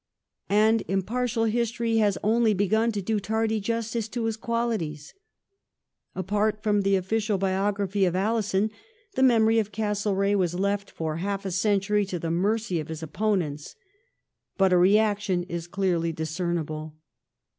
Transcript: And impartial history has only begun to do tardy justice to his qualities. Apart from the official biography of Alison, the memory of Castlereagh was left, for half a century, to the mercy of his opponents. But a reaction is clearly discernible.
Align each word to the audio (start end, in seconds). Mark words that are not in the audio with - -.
And 0.49 0.81
impartial 0.87 1.43
history 1.45 1.97
has 1.97 2.17
only 2.23 2.55
begun 2.55 2.91
to 2.93 3.03
do 3.03 3.19
tardy 3.19 3.59
justice 3.59 4.07
to 4.07 4.23
his 4.25 4.35
qualities. 4.35 5.13
Apart 6.15 6.63
from 6.63 6.81
the 6.81 6.95
official 6.95 7.37
biography 7.37 8.05
of 8.05 8.15
Alison, 8.15 8.71
the 9.13 9.21
memory 9.21 9.59
of 9.59 9.71
Castlereagh 9.71 10.37
was 10.37 10.55
left, 10.55 10.89
for 10.89 11.17
half 11.17 11.45
a 11.45 11.51
century, 11.51 12.03
to 12.07 12.17
the 12.17 12.31
mercy 12.31 12.79
of 12.79 12.87
his 12.87 13.03
opponents. 13.03 13.75
But 14.57 14.73
a 14.73 14.77
reaction 14.79 15.43
is 15.43 15.67
clearly 15.67 16.11
discernible. 16.11 16.95